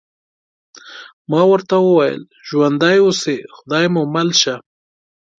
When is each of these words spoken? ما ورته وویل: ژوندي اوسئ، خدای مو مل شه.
ما 1.31 1.41
ورته 1.51 1.75
وویل: 1.81 2.21
ژوندي 2.47 2.95
اوسئ، 3.03 3.37
خدای 3.55 3.85
مو 3.93 4.03
مل 4.13 4.29
شه. 4.41 4.55